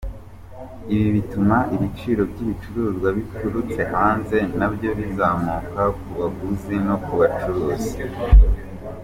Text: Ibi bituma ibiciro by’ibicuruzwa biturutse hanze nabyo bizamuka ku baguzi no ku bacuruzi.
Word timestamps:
Ibi 0.93 1.07
bituma 1.17 1.57
ibiciro 1.75 2.21
by’ibicuruzwa 2.31 3.07
biturutse 3.17 3.81
hanze 3.93 4.37
nabyo 4.57 4.89
bizamuka 4.99 5.83
ku 5.99 6.07
baguzi 6.19 6.75
no 6.87 6.95
ku 7.03 7.11
bacuruzi. 7.19 7.95